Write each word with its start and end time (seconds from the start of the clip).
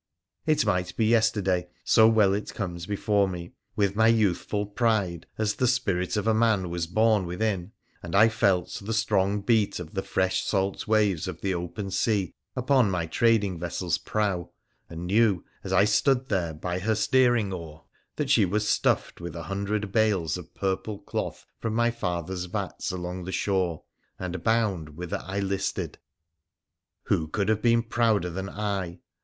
It 0.47 0.65
might 0.65 0.97
be 0.97 1.05
yesterday, 1.05 1.67
so 1.83 2.07
well 2.07 2.33
it 2.33 2.55
comes 2.55 2.87
before 2.87 3.29
nie— 3.29 3.51
with 3.75 3.95
my 3.95 4.07
youthful 4.07 4.65
pride 4.65 5.27
as 5.37 5.53
the 5.53 5.67
spirit 5.67 6.17
of 6.17 6.25
a 6.25 6.33
man 6.33 6.71
was 6.71 6.87
born 6.87 7.27
within, 7.27 7.71
and 8.01 8.15
I 8.15 8.27
felt 8.27 8.81
the 8.83 8.95
strong 8.95 9.41
beat 9.41 9.79
of 9.79 9.93
the 9.93 10.01
fresh 10.01 10.41
salt 10.41 10.87
waves 10.87 11.27
of 11.27 11.41
the 11.41 11.53
open 11.53 11.91
sea 11.91 12.33
upon 12.55 12.89
my 12.89 13.05
trading 13.05 13.59
vessel's 13.59 13.99
prow, 13.99 14.49
and 14.89 15.05
knew, 15.05 15.45
as 15.63 15.71
I 15.71 15.85
stood 15.85 16.29
there 16.29 16.55
by 16.55 16.79
her 16.79 16.95
steering 16.95 17.53
oar, 17.53 17.83
that 18.15 18.31
she 18.31 18.43
was 18.43 18.67
stuffed 18.67 19.21
with 19.21 19.35
a 19.35 19.43
hundred 19.43 19.91
bales 19.91 20.35
of 20.35 20.55
purple 20.55 20.97
cloth 20.97 21.45
from 21.59 21.75
my 21.75 21.91
father's 21.91 22.45
vats 22.45 22.91
along 22.91 23.25
the 23.25 23.31
shore, 23.31 23.83
and 24.17 24.43
bound 24.43 24.97
whither 24.97 25.21
I 25.23 25.41
listed. 25.41 25.99
Who 27.03 27.27
could 27.27 27.49
have 27.49 27.61
been 27.61 27.83
prouder 27.83 28.31
than 28.31 28.49
I 28.49 28.97